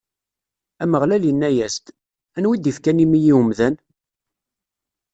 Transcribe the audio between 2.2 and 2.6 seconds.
Anwa i